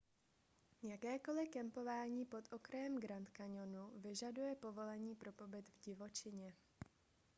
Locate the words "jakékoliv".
0.83-1.49